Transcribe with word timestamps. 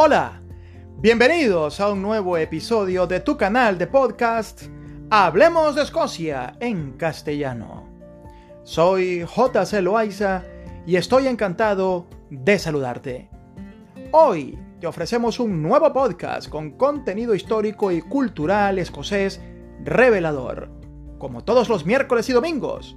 Hola, 0.00 0.40
bienvenidos 0.98 1.80
a 1.80 1.90
un 1.90 2.00
nuevo 2.02 2.38
episodio 2.38 3.08
de 3.08 3.18
tu 3.18 3.36
canal 3.36 3.78
de 3.78 3.88
podcast 3.88 4.62
Hablemos 5.10 5.74
de 5.74 5.82
Escocia 5.82 6.56
en 6.60 6.92
castellano. 6.92 7.88
Soy 8.62 9.24
JC 9.24 9.82
Loaiza 9.82 10.44
y 10.86 10.94
estoy 10.94 11.26
encantado 11.26 12.06
de 12.30 12.60
saludarte. 12.60 13.28
Hoy 14.12 14.56
te 14.78 14.86
ofrecemos 14.86 15.40
un 15.40 15.64
nuevo 15.64 15.92
podcast 15.92 16.48
con 16.48 16.76
contenido 16.76 17.34
histórico 17.34 17.90
y 17.90 18.00
cultural 18.00 18.78
escocés 18.78 19.40
revelador, 19.82 20.70
como 21.18 21.42
todos 21.42 21.68
los 21.68 21.84
miércoles 21.84 22.28
y 22.28 22.34
domingos. 22.34 22.96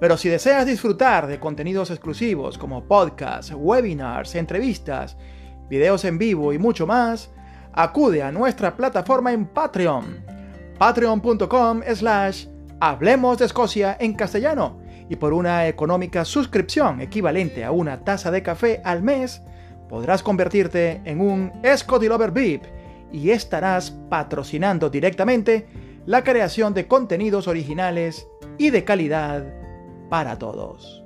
Pero 0.00 0.18
si 0.18 0.28
deseas 0.28 0.66
disfrutar 0.66 1.28
de 1.28 1.40
contenidos 1.40 1.90
exclusivos 1.90 2.58
como 2.58 2.86
podcasts, 2.86 3.54
webinars, 3.56 4.34
entrevistas, 4.34 5.16
videos 5.68 6.04
en 6.04 6.18
vivo 6.18 6.52
y 6.52 6.58
mucho 6.58 6.86
más, 6.86 7.30
acude 7.72 8.22
a 8.22 8.32
nuestra 8.32 8.76
plataforma 8.76 9.32
en 9.32 9.46
Patreon, 9.46 10.24
patreon.com 10.78 11.82
slash 11.94 12.46
Hablemos 12.80 13.38
de 13.38 13.46
Escocia 13.46 13.96
en 13.98 14.14
castellano, 14.14 14.78
y 15.08 15.16
por 15.16 15.32
una 15.32 15.66
económica 15.66 16.24
suscripción 16.24 17.00
equivalente 17.00 17.64
a 17.64 17.70
una 17.70 18.00
taza 18.04 18.30
de 18.30 18.42
café 18.42 18.80
al 18.84 19.02
mes, 19.02 19.40
podrás 19.88 20.22
convertirte 20.22 21.00
en 21.04 21.20
un 21.20 21.52
Scotty 21.76 22.08
Lover 22.08 22.32
VIP 22.32 22.64
y 23.12 23.30
estarás 23.30 23.90
patrocinando 24.10 24.90
directamente 24.90 25.68
la 26.06 26.22
creación 26.22 26.74
de 26.74 26.86
contenidos 26.86 27.48
originales 27.48 28.26
y 28.58 28.70
de 28.70 28.84
calidad 28.84 29.44
para 30.08 30.38
todos. 30.38 31.02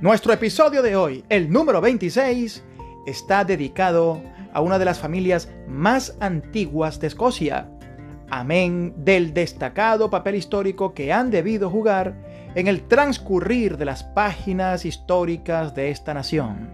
Nuestro 0.00 0.32
episodio 0.32 0.82
de 0.82 0.96
hoy, 0.96 1.24
el 1.28 1.50
número 1.50 1.80
26, 1.80 2.64
está 3.06 3.44
dedicado 3.44 4.20
a 4.52 4.60
una 4.60 4.78
de 4.78 4.84
las 4.84 4.98
familias 4.98 5.48
más 5.66 6.16
antiguas 6.20 7.00
de 7.00 7.08
Escocia, 7.08 7.68
amén 8.30 8.94
del 8.96 9.34
destacado 9.34 10.10
papel 10.10 10.36
histórico 10.36 10.94
que 10.94 11.12
han 11.12 11.30
debido 11.30 11.70
jugar 11.70 12.14
en 12.54 12.68
el 12.68 12.82
transcurrir 12.82 13.76
de 13.76 13.84
las 13.84 14.04
páginas 14.04 14.84
históricas 14.84 15.74
de 15.74 15.90
esta 15.90 16.14
nación. 16.14 16.70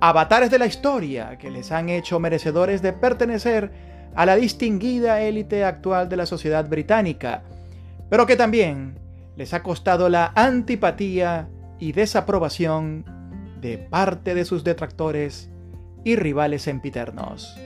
Avatares 0.00 0.50
de 0.50 0.58
la 0.58 0.66
historia 0.66 1.38
que 1.38 1.50
les 1.50 1.72
han 1.72 1.88
hecho 1.88 2.20
merecedores 2.20 2.82
de 2.82 2.92
pertenecer 2.92 3.72
a 4.14 4.26
la 4.26 4.36
distinguida 4.36 5.20
élite 5.20 5.64
actual 5.64 6.08
de 6.08 6.16
la 6.16 6.26
sociedad 6.26 6.68
británica, 6.68 7.42
pero 8.08 8.26
que 8.26 8.36
también 8.36 8.98
les 9.36 9.54
ha 9.54 9.62
costado 9.62 10.08
la 10.08 10.32
antipatía 10.34 11.48
y 11.78 11.92
desaprobación 11.92 13.04
de 13.60 13.78
parte 13.78 14.34
de 14.34 14.44
sus 14.44 14.64
detractores 14.64 15.50
y 16.04 16.16
rivales 16.16 16.62
sempiternos. 16.62 17.56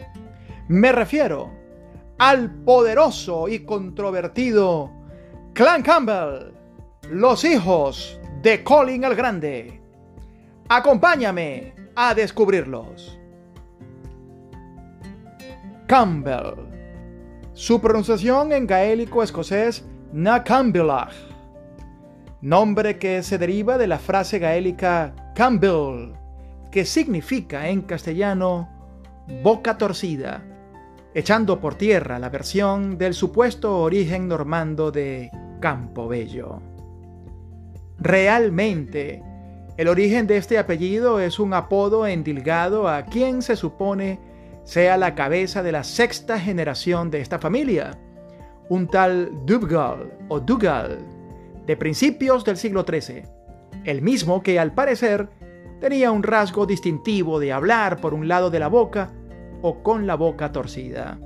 Me 0.69 0.93
refiero 0.93 1.51
al 2.19 2.51
poderoso 2.65 3.49
y 3.49 3.61
controvertido 3.65 4.91
Clan 5.55 5.83
Campbell, 5.83 6.53
los 7.11 7.45
hijos 7.45 8.21
de 8.43 8.63
Colin 8.65 9.05
el 9.05 9.15
Grande. 9.15 9.81
Acompáñame 10.69 11.75
a 11.95 12.15
descubrirlos. 12.15 13.19
Campbell. 15.87 16.55
Su 17.53 17.81
pronunciación 17.81 18.53
en 18.53 18.67
gaélico 18.67 19.23
escocés 19.23 19.85
Na 20.13 20.45
nombre 22.43 22.99
que 22.99 23.23
se 23.23 23.39
deriva 23.39 23.79
de 23.79 23.87
la 23.87 23.99
frase 23.99 24.39
gaélica 24.39 25.15
Campbell, 25.35 26.13
que 26.71 26.85
significa 26.85 27.69
en 27.69 27.83
castellano 27.83 28.69
boca 29.43 29.79
torcida, 29.79 30.43
echando 31.15 31.59
por 31.59 31.75
tierra 31.75 32.19
la 32.19 32.29
versión 32.29 32.99
del 32.99 33.15
supuesto 33.15 33.81
origen 33.81 34.29
normando 34.29 34.91
de 34.91 35.31
Campo 35.61 36.07
Bello. 36.07 36.61
Realmente, 37.99 39.23
el 39.79 39.89
origen 39.89 40.27
de 40.27 40.37
este 40.37 40.59
apellido 40.59 41.19
es 41.19 41.39
un 41.39 41.55
apodo 41.55 42.07
endilgado 42.07 42.89
a 42.89 43.05
quien 43.07 43.41
se 43.41 43.57
supone 43.57 44.21
sea 44.65 44.99
la 44.99 45.15
cabeza 45.15 45.63
de 45.63 45.73
la 45.73 45.83
sexta 45.83 46.39
generación 46.39 47.11
de 47.11 47.21
esta 47.21 47.39
familia, 47.39 47.99
un 48.69 48.87
tal 48.87 49.31
Dubgal 49.47 50.13
o 50.29 50.41
Dugal, 50.41 50.99
de 51.67 51.77
principios 51.77 52.45
del 52.45 52.57
siglo 52.57 52.85
XIII, 52.87 53.25
el 53.85 54.03
mismo 54.03 54.43
que 54.43 54.59
al 54.59 54.73
parecer 54.73 55.29
tenía 55.81 56.13
un 56.13 56.23
rasgo 56.23 56.67
distintivo 56.67 57.41
de 57.41 57.53
hablar 57.53 58.01
por 58.01 58.15
un 58.15 58.29
lado 58.29 58.51
de 58.51 58.61
la 58.61 58.69
boca 58.69 59.11
o 59.63 59.83
con 59.83 60.07
la 60.07 60.15
boca 60.15 60.53
torcida. 60.53 61.19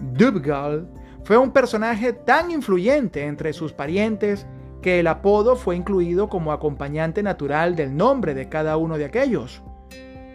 Dubgal 0.00 0.88
fue 1.24 1.36
un 1.36 1.52
personaje 1.52 2.12
tan 2.12 2.50
influyente 2.50 3.24
entre 3.24 3.52
sus 3.52 3.72
parientes 3.72 4.46
que 4.82 5.00
el 5.00 5.06
apodo 5.06 5.56
fue 5.56 5.76
incluido 5.76 6.28
como 6.28 6.52
acompañante 6.52 7.22
natural 7.22 7.74
del 7.74 7.96
nombre 7.96 8.34
de 8.34 8.48
cada 8.48 8.76
uno 8.76 8.98
de 8.98 9.04
aquellos. 9.04 9.62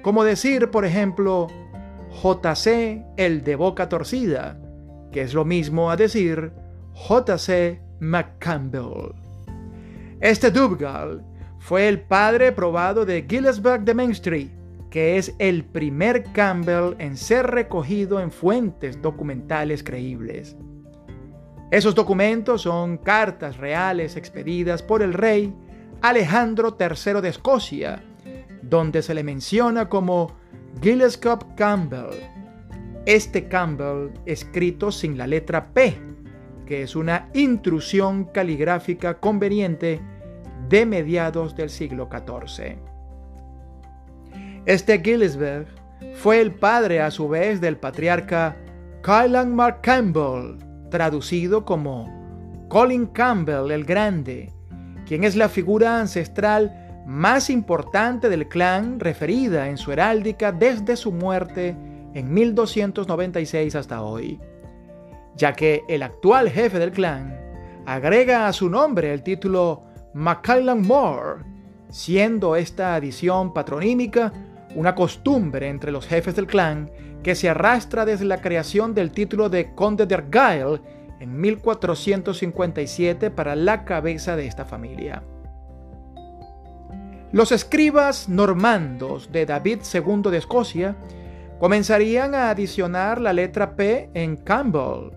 Como 0.02 0.24
decir, 0.24 0.72
por 0.72 0.84
ejemplo, 0.84 1.48
JC 2.24 3.06
el 3.18 3.44
de 3.44 3.56
boca 3.56 3.88
torcida, 3.88 4.60
que 5.12 5.22
es 5.22 5.34
lo 5.34 5.46
mismo 5.46 5.92
a 5.92 5.96
decir 5.96 6.54
JC 6.94 7.82
McCampbell. 8.00 9.14
Este 10.20 10.52
Dubgal 10.52 11.24
fue 11.62 11.88
el 11.88 12.02
padre 12.02 12.52
probado 12.52 13.06
de 13.06 13.24
Gillesburg 13.30 13.82
de 13.82 14.04
Street, 14.14 14.50
que 14.90 15.18
es 15.18 15.36
el 15.38 15.64
primer 15.64 16.24
Campbell 16.34 16.96
en 16.98 17.16
ser 17.16 17.46
recogido 17.46 18.20
en 18.20 18.32
fuentes 18.32 19.00
documentales 19.00 19.84
creíbles. 19.84 20.58
Esos 21.70 21.94
documentos 21.94 22.64
son 22.64 22.98
cartas 22.98 23.58
reales 23.58 24.16
expedidas 24.16 24.82
por 24.82 25.04
el 25.04 25.14
rey 25.14 25.54
Alejandro 26.02 26.76
III 26.80 27.22
de 27.22 27.30
Escocia, 27.30 28.04
donde 28.64 29.04
se 29.04 29.14
le 29.14 29.24
menciona 29.24 29.88
como 29.88 30.36
Gillescup 30.82 31.54
Campbell. 31.56 32.10
Este 33.06 33.48
Campbell 33.48 34.10
escrito 34.26 34.92
sin 34.92 35.16
la 35.16 35.28
letra 35.28 35.72
P, 35.74 35.96
que 36.66 36.82
es 36.82 36.96
una 36.96 37.30
intrusión 37.36 38.26
caligráfica 38.26 39.20
conveniente 39.20 40.02
de 40.72 40.86
mediados 40.86 41.56
del 41.56 41.70
siglo 41.70 42.10
XIV. 42.10 42.78
Este 44.66 45.00
Gillesberg 45.00 45.68
fue 46.16 46.40
el 46.40 46.54
padre 46.56 47.02
a 47.02 47.12
su 47.12 47.28
vez 47.28 47.62
del 47.62 47.78
patriarca 47.78 48.56
Kylan 49.04 49.54
Mark 49.54 49.82
Campbell, 49.82 50.58
traducido 50.90 51.66
como 51.66 52.10
Colin 52.70 53.06
Campbell 53.08 53.72
el 53.72 53.84
Grande, 53.84 54.54
quien 55.06 55.26
es 55.26 55.36
la 55.36 55.50
figura 55.50 56.00
ancestral 56.00 57.04
más 57.06 57.50
importante 57.50 58.30
del 58.30 58.48
clan 58.48 59.00
referida 59.00 59.68
en 59.68 59.78
su 59.78 59.92
heráldica 59.92 60.52
desde 60.52 60.96
su 60.96 61.12
muerte 61.12 61.76
en 62.14 62.34
1296 62.34 63.76
hasta 63.76 64.02
hoy, 64.02 64.40
ya 65.36 65.54
que 65.54 65.82
el 65.90 66.04
actual 66.04 66.50
jefe 66.50 66.80
del 66.80 66.92
clan 66.92 67.38
agrega 67.86 68.48
a 68.48 68.54
su 68.54 68.70
nombre 68.70 69.12
el 69.12 69.24
título 69.24 69.91
Macallan 70.14 70.82
Moore, 70.82 71.44
siendo 71.90 72.56
esta 72.56 72.96
adición 72.96 73.54
patronímica 73.54 74.32
una 74.76 74.96
costumbre 74.96 75.68
entre 75.68 75.92
los 75.92 76.08
jefes 76.08 76.36
del 76.36 76.48
clan 76.48 76.90
que 77.24 77.36
se 77.36 77.50
arrastra 77.50 78.06
desde 78.06 78.26
la 78.26 78.42
creación 78.42 78.94
del 78.94 79.12
título 79.12 79.50
de 79.50 79.74
Conde 79.76 80.06
de 80.06 80.16
Argyle 80.16 80.82
en 81.20 81.40
1457 81.40 83.30
para 83.32 83.56
la 83.56 83.86
cabeza 83.86 84.36
de 84.36 84.48
esta 84.48 84.66
familia. 84.66 85.24
Los 87.32 87.52
escribas 87.52 88.28
normandos 88.28 89.32
de 89.32 89.46
David 89.46 89.80
II 89.94 90.32
de 90.32 90.38
Escocia 90.38 90.96
comenzarían 91.60 92.36
a 92.36 92.50
adicionar 92.50 93.22
la 93.22 93.34
letra 93.34 93.76
P 93.76 94.10
en 94.14 94.36
Campbell, 94.36 95.12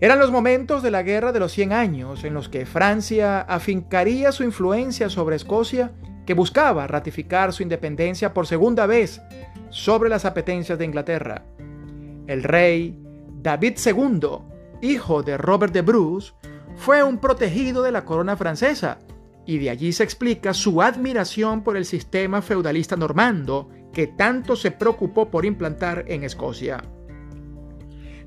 eran 0.00 0.18
los 0.18 0.30
momentos 0.30 0.82
de 0.82 0.90
la 0.90 1.02
Guerra 1.02 1.32
de 1.32 1.40
los 1.40 1.52
Cien 1.52 1.72
Años 1.72 2.24
en 2.24 2.34
los 2.34 2.50
que 2.50 2.66
Francia 2.66 3.40
afincaría 3.40 4.30
su 4.30 4.44
influencia 4.44 5.08
sobre 5.08 5.36
Escocia, 5.36 5.92
que 6.26 6.34
buscaba 6.34 6.86
ratificar 6.86 7.52
su 7.52 7.62
independencia 7.62 8.34
por 8.34 8.46
segunda 8.46 8.84
vez 8.86 9.22
sobre 9.70 10.10
las 10.10 10.26
apetencias 10.26 10.78
de 10.78 10.84
Inglaterra. 10.84 11.44
El 12.26 12.42
rey 12.42 12.98
David 13.40 13.78
II, 13.84 14.28
hijo 14.82 15.22
de 15.22 15.38
Robert 15.38 15.72
de 15.72 15.82
Bruce, 15.82 16.32
fue 16.76 17.02
un 17.02 17.18
protegido 17.18 17.82
de 17.82 17.92
la 17.92 18.04
corona 18.04 18.36
francesa, 18.36 18.98
y 19.46 19.58
de 19.58 19.70
allí 19.70 19.92
se 19.92 20.02
explica 20.02 20.52
su 20.52 20.82
admiración 20.82 21.62
por 21.62 21.76
el 21.76 21.84
sistema 21.84 22.42
feudalista 22.42 22.96
normando 22.96 23.70
que 23.92 24.08
tanto 24.08 24.56
se 24.56 24.72
preocupó 24.72 25.30
por 25.30 25.46
implantar 25.46 26.04
en 26.08 26.24
Escocia. 26.24 26.82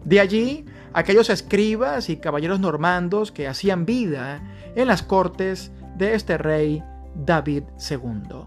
De 0.05 0.19
allí 0.19 0.65
aquellos 0.93 1.29
escribas 1.29 2.09
y 2.09 2.17
caballeros 2.17 2.59
normandos 2.59 3.31
que 3.31 3.47
hacían 3.47 3.85
vida 3.85 4.41
en 4.75 4.87
las 4.87 5.03
cortes 5.03 5.71
de 5.97 6.15
este 6.15 6.37
rey 6.37 6.83
David 7.15 7.63
II. 7.89 8.45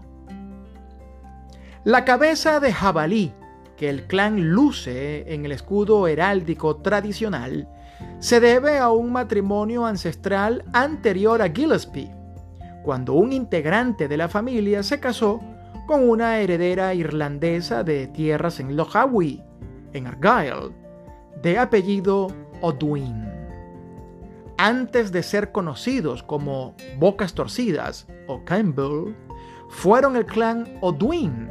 La 1.83 2.05
cabeza 2.05 2.59
de 2.59 2.73
jabalí 2.73 3.33
que 3.77 3.89
el 3.89 4.07
clan 4.07 4.51
luce 4.51 5.33
en 5.33 5.45
el 5.45 5.51
escudo 5.51 6.07
heráldico 6.07 6.77
tradicional 6.77 7.67
se 8.19 8.39
debe 8.39 8.77
a 8.77 8.89
un 8.89 9.11
matrimonio 9.11 9.85
ancestral 9.85 10.63
anterior 10.73 11.41
a 11.41 11.49
Gillespie, 11.49 12.11
cuando 12.83 13.13
un 13.13 13.33
integrante 13.33 14.07
de 14.07 14.17
la 14.17 14.29
familia 14.29 14.83
se 14.83 14.99
casó 14.99 15.41
con 15.87 16.07
una 16.09 16.39
heredera 16.39 16.93
irlandesa 16.93 17.83
de 17.83 18.07
tierras 18.07 18.59
en 18.59 18.75
Lochawi, 18.75 19.41
en 19.93 20.07
Argyll, 20.07 20.73
de 21.43 21.59
apellido 21.59 22.27
O'Dwyn. 22.61 23.29
Antes 24.57 25.11
de 25.11 25.21
ser 25.23 25.51
conocidos 25.51 26.23
como 26.23 26.73
Bocas 26.97 27.33
Torcidas 27.33 28.07
o 28.27 28.45
Campbell, 28.45 29.13
fueron 29.67 30.15
el 30.15 30.25
clan 30.25 30.77
O'Dwyn, 30.79 31.49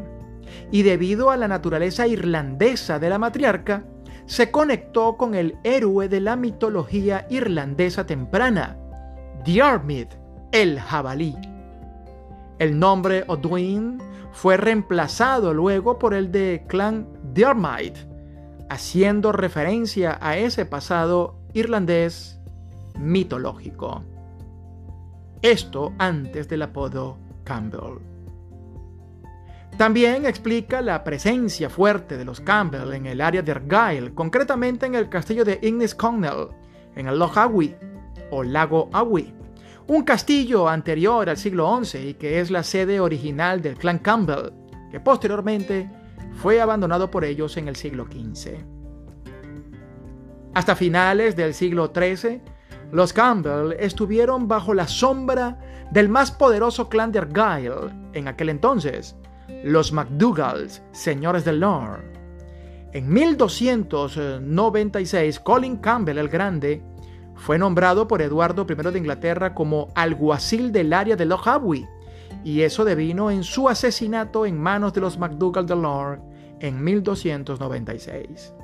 y 0.70 0.82
debido 0.82 1.30
a 1.30 1.36
la 1.36 1.46
naturaleza 1.46 2.06
irlandesa 2.06 2.98
de 2.98 3.10
la 3.10 3.18
matriarca, 3.18 3.84
se 4.24 4.50
conectó 4.50 5.18
con 5.18 5.34
el 5.34 5.58
héroe 5.62 6.08
de 6.08 6.20
la 6.20 6.36
mitología 6.36 7.26
irlandesa 7.28 8.06
temprana, 8.06 8.78
Diarmid, 9.44 10.06
el 10.52 10.80
jabalí. 10.80 11.36
El 12.58 12.78
nombre 12.78 13.24
O'Dwyn 13.26 13.98
fue 14.30 14.56
reemplazado 14.56 15.52
luego 15.52 15.98
por 15.98 16.14
el 16.14 16.32
de 16.32 16.64
clan 16.66 17.06
Diarmid, 17.34 17.92
haciendo 18.72 19.32
referencia 19.32 20.18
a 20.20 20.38
ese 20.38 20.64
pasado 20.64 21.36
irlandés 21.52 22.40
mitológico. 22.98 24.02
Esto 25.42 25.92
antes 25.98 26.48
del 26.48 26.62
apodo 26.62 27.18
Campbell. 27.44 27.98
También 29.76 30.24
explica 30.24 30.80
la 30.80 31.04
presencia 31.04 31.68
fuerte 31.68 32.16
de 32.16 32.24
los 32.24 32.40
Campbell 32.40 32.94
en 32.94 33.06
el 33.06 33.20
área 33.20 33.42
de 33.42 33.52
Argyll, 33.52 34.14
concretamente 34.14 34.86
en 34.86 34.94
el 34.94 35.08
castillo 35.08 35.44
de 35.44 35.58
Ignis 35.62 35.94
Connell, 35.94 36.48
en 36.96 37.08
el 37.08 37.18
Loch 37.18 37.36
Awi, 37.36 37.74
o 38.30 38.42
lago 38.42 38.88
Awi, 38.92 39.34
un 39.88 40.02
castillo 40.02 40.68
anterior 40.68 41.28
al 41.28 41.36
siglo 41.36 41.78
XI 41.84 41.98
y 42.08 42.14
que 42.14 42.40
es 42.40 42.50
la 42.50 42.62
sede 42.62 43.00
original 43.00 43.60
del 43.60 43.76
clan 43.76 43.98
Campbell, 43.98 44.52
que 44.90 45.00
posteriormente 45.00 45.90
fue 46.34 46.60
abandonado 46.60 47.10
por 47.10 47.24
ellos 47.24 47.56
en 47.56 47.68
el 47.68 47.76
siglo 47.76 48.06
XV. 48.06 48.58
Hasta 50.54 50.76
finales 50.76 51.36
del 51.36 51.54
siglo 51.54 51.92
XIII, 51.94 52.42
los 52.92 53.12
Campbell 53.12 53.72
estuvieron 53.78 54.48
bajo 54.48 54.74
la 54.74 54.86
sombra 54.86 55.58
del 55.90 56.08
más 56.08 56.30
poderoso 56.30 56.88
clan 56.88 57.12
de 57.12 57.18
Argyll 57.20 57.92
en 58.12 58.28
aquel 58.28 58.50
entonces, 58.50 59.16
los 59.64 59.92
MacDougals, 59.92 60.82
señores 60.92 61.44
del 61.44 61.58
North. 61.60 62.04
En 62.92 63.10
1296, 63.10 65.40
Colin 65.40 65.78
Campbell 65.78 66.18
el 66.18 66.28
Grande 66.28 66.82
fue 67.34 67.58
nombrado 67.58 68.06
por 68.06 68.20
Eduardo 68.20 68.66
I 68.68 68.74
de 68.74 68.98
Inglaterra 68.98 69.54
como 69.54 69.88
alguacil 69.94 70.70
del 70.70 70.92
área 70.92 71.16
de 71.16 71.24
Loch 71.24 71.48
Awe, 71.48 71.88
y 72.44 72.62
eso 72.62 72.84
devino 72.84 73.30
en 73.30 73.44
su 73.44 73.68
asesinato 73.68 74.46
en 74.46 74.60
manos 74.60 74.92
de 74.92 75.00
los 75.00 75.18
MacDougall 75.18 75.66
del 75.66 75.82
North 75.82 76.20
en 76.60 76.82
1296. 76.82 78.54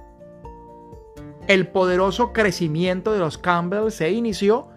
El 1.47 1.69
poderoso 1.69 2.33
crecimiento 2.33 3.13
de 3.13 3.21
los 3.21 3.39
Campbell 3.39 3.91
se 3.91 4.11
inició 4.11 4.69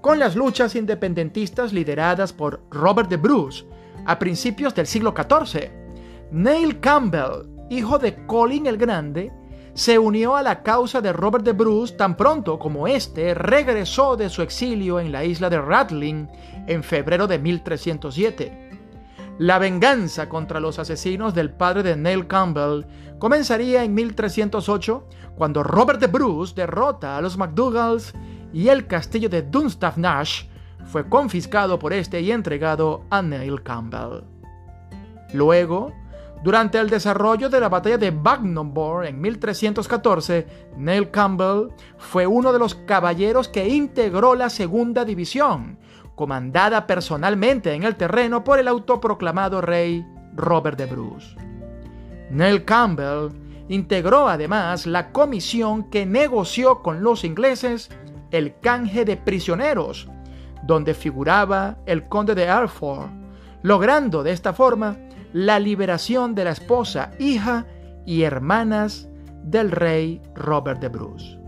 con 0.00 0.18
las 0.18 0.36
luchas 0.36 0.74
independentistas 0.74 1.72
lideradas 1.72 2.32
por 2.32 2.60
Robert 2.70 3.08
de 3.08 3.16
Bruce 3.16 3.64
a 4.04 4.18
principios 4.18 4.74
del 4.74 4.86
siglo 4.86 5.14
XIV. 5.16 5.70
Neil 6.30 6.80
Campbell, 6.80 7.48
hijo 7.70 7.98
de 7.98 8.26
Colin 8.26 8.66
el 8.66 8.76
Grande, 8.76 9.32
se 9.78 9.96
unió 9.96 10.34
a 10.34 10.42
la 10.42 10.64
causa 10.64 11.00
de 11.00 11.12
Robert 11.12 11.44
de 11.44 11.52
Bruce 11.52 11.94
tan 11.94 12.16
pronto 12.16 12.58
como 12.58 12.88
éste 12.88 13.32
regresó 13.32 14.16
de 14.16 14.28
su 14.28 14.42
exilio 14.42 14.98
en 14.98 15.12
la 15.12 15.24
isla 15.24 15.48
de 15.48 15.60
Ratling 15.60 16.28
en 16.66 16.82
febrero 16.82 17.28
de 17.28 17.38
1307. 17.38 18.70
La 19.38 19.60
venganza 19.60 20.28
contra 20.28 20.58
los 20.58 20.80
asesinos 20.80 21.32
del 21.32 21.52
padre 21.52 21.84
de 21.84 21.96
Neil 21.96 22.26
Campbell 22.26 22.86
comenzaría 23.20 23.84
en 23.84 23.94
1308 23.94 25.06
cuando 25.36 25.62
Robert 25.62 26.00
de 26.00 26.08
Bruce 26.08 26.56
derrota 26.56 27.16
a 27.16 27.20
los 27.20 27.38
MacDougalls 27.38 28.14
y 28.52 28.70
el 28.70 28.88
castillo 28.88 29.28
de 29.28 29.42
Dunstaff 29.42 29.96
Nash 29.96 30.46
fue 30.86 31.08
confiscado 31.08 31.78
por 31.78 31.92
este 31.92 32.20
y 32.20 32.32
entregado 32.32 33.04
a 33.10 33.22
Neil 33.22 33.62
Campbell. 33.62 34.24
Luego, 35.32 35.92
durante 36.42 36.78
el 36.78 36.88
desarrollo 36.88 37.48
de 37.48 37.60
la 37.60 37.68
batalla 37.68 37.98
de 37.98 38.12
Bagnobor 38.12 39.06
en 39.06 39.20
1314, 39.20 40.46
Neil 40.76 41.10
Campbell 41.10 41.70
fue 41.96 42.26
uno 42.26 42.52
de 42.52 42.60
los 42.60 42.74
caballeros 42.74 43.48
que 43.48 43.68
integró 43.68 44.34
la 44.34 44.48
segunda 44.48 45.04
división, 45.04 45.78
comandada 46.14 46.86
personalmente 46.86 47.72
en 47.72 47.82
el 47.82 47.96
terreno 47.96 48.44
por 48.44 48.60
el 48.60 48.68
autoproclamado 48.68 49.60
rey 49.60 50.06
Robert 50.34 50.78
de 50.78 50.86
Bruce. 50.86 51.36
Neil 52.30 52.64
Campbell 52.64 53.30
integró 53.68 54.28
además 54.28 54.86
la 54.86 55.10
comisión 55.10 55.90
que 55.90 56.06
negoció 56.06 56.82
con 56.82 57.02
los 57.02 57.24
ingleses 57.24 57.90
el 58.30 58.58
canje 58.60 59.04
de 59.04 59.16
prisioneros, 59.16 60.08
donde 60.62 60.94
figuraba 60.94 61.78
el 61.86 62.08
conde 62.08 62.34
de 62.34 62.48
Alford, 62.48 63.10
logrando 63.62 64.22
de 64.22 64.32
esta 64.32 64.52
forma 64.52 64.96
la 65.32 65.58
liberación 65.58 66.34
de 66.34 66.44
la 66.44 66.50
esposa, 66.50 67.10
hija 67.18 67.66
y 68.06 68.22
hermanas 68.22 69.08
del 69.42 69.70
rey 69.70 70.20
Robert 70.34 70.80
de 70.80 70.88
Bruce. 70.88 71.38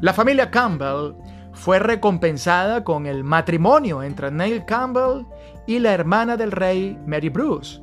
La 0.00 0.12
familia 0.12 0.50
Campbell 0.50 1.14
fue 1.52 1.78
recompensada 1.78 2.84
con 2.84 3.06
el 3.06 3.24
matrimonio 3.24 4.02
entre 4.02 4.30
Neil 4.30 4.64
Campbell 4.64 5.26
y 5.66 5.80
la 5.80 5.92
hermana 5.92 6.36
del 6.36 6.52
rey 6.52 6.98
Mary 7.06 7.30
Bruce, 7.30 7.80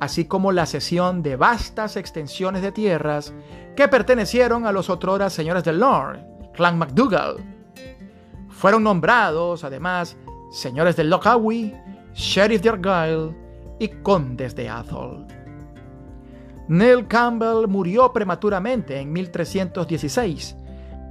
así 0.00 0.26
como 0.26 0.52
la 0.52 0.66
cesión 0.66 1.22
de 1.22 1.36
vastas 1.36 1.96
extensiones 1.96 2.62
de 2.62 2.72
tierras 2.72 3.32
que 3.76 3.88
pertenecieron 3.88 4.66
a 4.66 4.72
los 4.72 4.90
otrora 4.90 5.30
señores 5.30 5.64
del 5.64 5.80
Lord, 5.80 6.18
clan 6.52 6.76
MacDougall. 6.76 7.36
Fueron 8.50 8.84
nombrados, 8.84 9.64
además, 9.64 10.16
señores 10.52 10.96
del 10.96 11.10
Lochawi, 11.10 11.74
sheriff 12.12 12.60
de 12.60 12.68
Argyll 12.68 13.43
y 13.78 13.88
condes 13.88 14.54
de 14.54 14.68
Athol. 14.68 15.26
Neil 16.68 17.06
Campbell 17.06 17.68
murió 17.68 18.12
prematuramente 18.12 18.98
en 18.98 19.12
1316, 19.12 20.56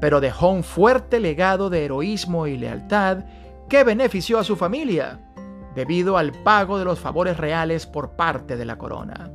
pero 0.02 0.20
dejó 0.20 0.50
un 0.50 0.64
fuerte 0.64 1.20
legado 1.20 1.70
de 1.70 1.86
heroísmo 1.86 2.48
y 2.48 2.58
lealtad 2.58 3.26
que 3.70 3.84
benefició 3.84 4.40
a 4.40 4.44
su 4.44 4.56
familia, 4.56 5.20
debido 5.76 6.18
al 6.18 6.32
pago 6.32 6.80
de 6.80 6.86
los 6.86 7.00
favores 7.00 7.38
reales 7.38 7.86
por 7.86 8.16
parte 8.16 8.58
de 8.58 8.66
la 8.66 8.78
corona. 8.78 9.32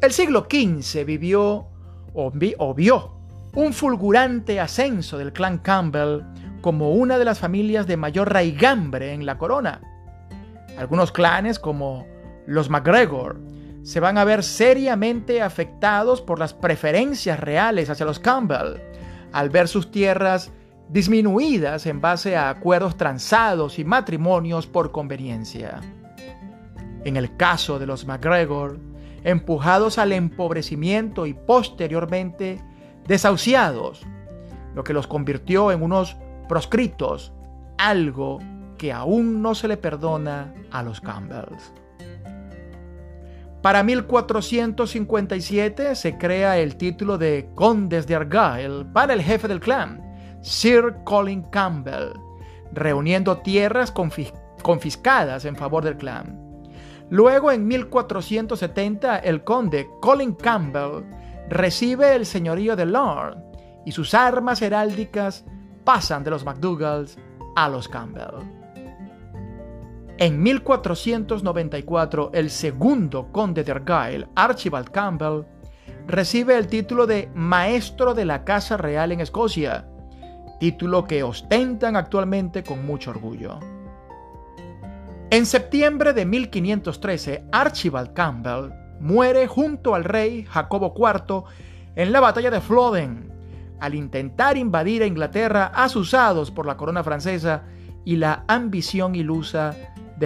El 0.00 0.12
siglo 0.12 0.46
XV 0.50 1.04
vivió 1.04 1.66
o, 2.12 2.30
vio 2.74 3.14
un 3.54 3.72
fulgurante 3.72 4.60
ascenso 4.60 5.16
del 5.18 5.32
clan 5.32 5.58
Campbell 5.58 6.20
como 6.60 6.92
una 6.92 7.18
de 7.18 7.24
las 7.24 7.38
familias 7.38 7.86
de 7.86 7.96
mayor 7.96 8.32
raigambre 8.32 9.12
en 9.12 9.26
la 9.26 9.38
corona. 9.38 9.80
Algunos 10.78 11.12
clanes 11.12 11.58
como 11.58 12.06
los 12.46 12.68
MacGregor 12.68 13.40
se 13.82 14.00
van 14.00 14.18
a 14.18 14.24
ver 14.24 14.42
seriamente 14.42 15.42
afectados 15.42 16.20
por 16.20 16.38
las 16.38 16.54
preferencias 16.54 17.38
reales 17.38 17.90
hacia 17.90 18.06
los 18.06 18.18
Campbell, 18.18 18.80
al 19.32 19.50
ver 19.50 19.68
sus 19.68 19.90
tierras 19.90 20.50
disminuidas 20.88 21.86
en 21.86 22.00
base 22.00 22.36
a 22.36 22.48
acuerdos 22.48 22.96
transados 22.96 23.78
y 23.78 23.84
matrimonios 23.84 24.66
por 24.66 24.90
conveniencia. 24.90 25.80
En 27.04 27.16
el 27.16 27.36
caso 27.36 27.78
de 27.78 27.86
los 27.86 28.06
MacGregor, 28.06 28.78
empujados 29.22 29.98
al 29.98 30.12
empobrecimiento 30.12 31.26
y 31.26 31.34
posteriormente 31.34 32.62
desahuciados, 33.06 34.06
lo 34.74 34.84
que 34.84 34.92
los 34.92 35.06
convirtió 35.06 35.72
en 35.72 35.82
unos 35.82 36.16
proscritos, 36.48 37.32
algo 37.78 38.38
que 38.76 38.92
aún 38.92 39.42
no 39.42 39.54
se 39.54 39.68
le 39.68 39.76
perdona 39.76 40.54
a 40.70 40.82
los 40.82 41.00
Campbells. 41.00 41.72
Para 43.62 43.82
1457 43.82 45.94
se 45.94 46.18
crea 46.18 46.58
el 46.58 46.76
título 46.76 47.16
de 47.16 47.48
Condes 47.54 48.06
de 48.06 48.14
Argyll 48.14 48.84
para 48.92 49.14
el 49.14 49.22
jefe 49.22 49.48
del 49.48 49.60
clan, 49.60 50.02
Sir 50.42 50.96
Colin 51.04 51.44
Campbell, 51.44 52.12
reuniendo 52.72 53.38
tierras 53.38 53.92
confiscadas 54.62 55.46
en 55.46 55.56
favor 55.56 55.82
del 55.82 55.96
clan. 55.96 56.42
Luego, 57.08 57.52
en 57.52 57.66
1470, 57.66 59.18
el 59.20 59.44
conde 59.44 59.88
Colin 60.00 60.34
Campbell 60.34 61.04
recibe 61.48 62.14
el 62.14 62.26
señorío 62.26 62.76
de 62.76 62.86
Lord 62.86 63.38
y 63.86 63.92
sus 63.92 64.12
armas 64.12 64.60
heráldicas 64.60 65.44
pasan 65.84 66.24
de 66.24 66.30
los 66.30 66.44
MacDougalls 66.44 67.16
a 67.56 67.68
los 67.68 67.88
Campbell. 67.88 68.63
En 70.18 70.40
1494, 70.44 72.30
el 72.34 72.48
segundo 72.48 73.32
conde 73.32 73.64
de 73.64 73.72
Argyll, 73.72 74.28
Archibald 74.36 74.90
Campbell, 74.90 75.42
recibe 76.06 76.56
el 76.56 76.68
título 76.68 77.08
de 77.08 77.28
Maestro 77.34 78.14
de 78.14 78.24
la 78.24 78.44
Casa 78.44 78.76
Real 78.76 79.10
en 79.10 79.20
Escocia, 79.20 79.88
título 80.60 81.04
que 81.04 81.24
ostentan 81.24 81.96
actualmente 81.96 82.62
con 82.62 82.86
mucho 82.86 83.10
orgullo. 83.10 83.58
En 85.30 85.46
septiembre 85.46 86.12
de 86.12 86.24
1513, 86.26 87.46
Archibald 87.50 88.12
Campbell 88.12 88.70
muere 89.00 89.48
junto 89.48 89.96
al 89.96 90.04
rey 90.04 90.44
Jacobo 90.44 90.94
IV 90.96 91.42
en 91.96 92.12
la 92.12 92.20
batalla 92.20 92.52
de 92.52 92.60
Flodden, 92.60 93.32
al 93.80 93.96
intentar 93.96 94.56
invadir 94.56 95.02
a 95.02 95.06
Inglaterra 95.06 95.72
asusados 95.74 96.52
por 96.52 96.66
la 96.66 96.76
corona 96.76 97.02
francesa 97.02 97.64
y 98.04 98.14
la 98.14 98.44
ambición 98.46 99.16
ilusa 99.16 99.74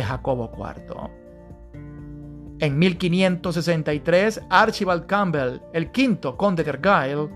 Jacobo 0.02 0.50
IV. 0.57 1.11
En 2.61 2.78
1563, 2.78 4.43
Archibald 4.50 5.07
Campbell, 5.07 5.61
el 5.73 5.93
quinto 5.93 6.37
conde 6.37 6.64
de 6.64 6.71
Argyll, 6.71 7.31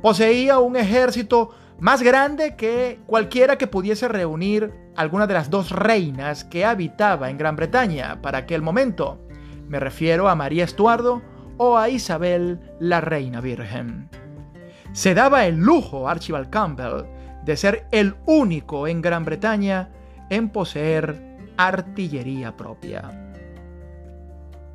poseía 0.00 0.58
un 0.58 0.76
ejército 0.76 1.50
más 1.78 2.02
grande 2.02 2.56
que 2.56 3.00
cualquiera 3.06 3.58
que 3.58 3.66
pudiese 3.66 4.08
reunir 4.08 4.72
alguna 4.96 5.26
de 5.26 5.34
las 5.34 5.50
dos 5.50 5.70
reinas 5.70 6.44
que 6.44 6.64
habitaba 6.64 7.28
en 7.28 7.36
Gran 7.36 7.56
Bretaña 7.56 8.22
para 8.22 8.38
aquel 8.38 8.62
momento. 8.62 9.18
Me 9.68 9.80
refiero 9.80 10.28
a 10.28 10.34
María 10.34 10.64
Estuardo 10.64 11.22
o 11.56 11.76
a 11.76 11.88
Isabel 11.88 12.60
la 12.80 13.00
Reina 13.00 13.40
Virgen. 13.40 14.08
Se 14.92 15.14
daba 15.14 15.46
el 15.46 15.56
lujo 15.56 16.08
Archibald 16.08 16.50
Campbell 16.50 17.04
de 17.44 17.56
ser 17.56 17.86
el 17.90 18.14
único 18.26 18.86
en 18.86 19.02
Gran 19.02 19.24
Bretaña 19.24 19.90
en 20.30 20.48
poseer 20.48 21.33
artillería 21.56 22.56
propia. 22.56 23.24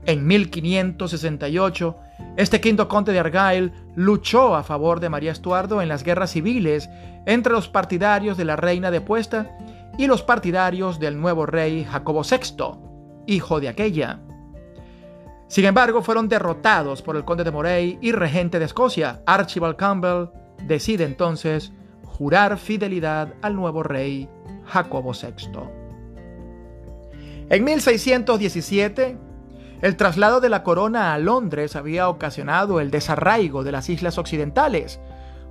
En 0.05 0.25
1568, 0.25 1.97
este 2.37 2.61
quinto 2.61 2.87
conde 2.87 3.11
de 3.11 3.19
Argyll 3.19 3.71
luchó 3.95 4.55
a 4.55 4.63
favor 4.63 4.99
de 4.99 5.09
María 5.09 5.31
Estuardo 5.31 5.81
en 5.81 5.89
las 5.89 6.03
guerras 6.03 6.31
civiles 6.31 6.89
entre 7.25 7.53
los 7.53 7.67
partidarios 7.67 8.37
de 8.37 8.45
la 8.45 8.55
reina 8.55 8.91
depuesta 8.91 9.57
y 9.97 10.07
los 10.07 10.23
partidarios 10.23 10.99
del 10.99 11.19
nuevo 11.19 11.45
rey 11.45 11.83
Jacobo 11.83 12.21
VI, 12.23 12.79
hijo 13.27 13.59
de 13.59 13.69
aquella. 13.69 14.21
Sin 15.47 15.65
embargo, 15.65 16.01
fueron 16.01 16.29
derrotados 16.29 17.01
por 17.01 17.17
el 17.17 17.25
conde 17.25 17.43
de 17.43 17.51
Moray 17.51 17.97
y 18.01 18.11
regente 18.11 18.59
de 18.59 18.65
Escocia, 18.65 19.21
Archibald 19.25 19.75
Campbell, 19.75 20.29
decide 20.65 21.03
entonces 21.03 21.73
jurar 22.03 22.57
fidelidad 22.57 23.33
al 23.41 23.55
nuevo 23.55 23.83
rey 23.83 24.29
Jacobo 24.65 25.11
VI. 25.11 25.78
En 27.49 27.63
1617, 27.63 29.17
el 29.81 29.95
traslado 29.97 30.39
de 30.39 30.49
la 30.49 30.61
corona 30.61 31.15
a 31.15 31.17
Londres 31.17 31.75
había 31.75 32.07
ocasionado 32.07 32.79
el 32.79 32.91
desarraigo 32.91 33.63
de 33.63 33.71
las 33.71 33.89
islas 33.89 34.19
occidentales, 34.19 34.99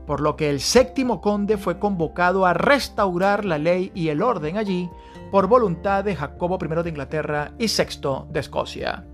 por 0.07 0.21
lo 0.21 0.37
que 0.37 0.49
el 0.49 0.61
séptimo 0.61 1.21
conde 1.21 1.57
fue 1.57 1.81
convocado 1.81 2.47
a 2.47 2.55
restaurar 2.55 3.45
la 3.45 3.59
ley 3.59 3.91
y 3.97 4.11
el 4.11 4.23
orden 4.23 4.59
allí 4.59 4.89
por 5.33 5.49
voluntad 5.49 6.05
de 6.05 6.15
Jacobo 6.15 6.57
I 6.63 6.83
de 6.85 6.89
Inglaterra 6.89 7.53
y 7.59 7.67
VI 7.67 8.27
de 8.31 8.41
Escocia. 8.41 9.05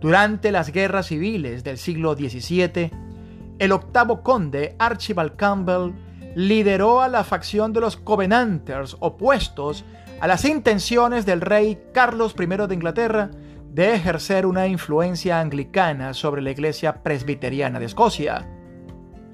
Durante 0.00 0.52
las 0.52 0.72
guerras 0.72 1.08
civiles 1.08 1.62
del 1.62 1.76
siglo 1.76 2.14
XVII, 2.14 2.90
el 3.58 3.72
octavo 3.72 4.22
conde 4.22 4.76
Archibald 4.78 5.36
Campbell 5.36 5.92
lideró 6.34 7.02
a 7.02 7.08
la 7.08 7.22
facción 7.22 7.74
de 7.74 7.80
los 7.80 7.98
Covenanters 7.98 8.96
opuestos 9.00 9.84
a 10.20 10.26
las 10.26 10.44
intenciones 10.44 11.26
del 11.26 11.40
rey 11.40 11.78
Carlos 11.92 12.34
I 12.38 12.46
de 12.46 12.74
Inglaterra 12.74 13.30
de 13.70 13.94
ejercer 13.94 14.46
una 14.46 14.66
influencia 14.66 15.40
anglicana 15.40 16.14
sobre 16.14 16.40
la 16.40 16.50
iglesia 16.50 17.02
presbiteriana 17.02 17.78
de 17.78 17.84
Escocia. 17.84 18.48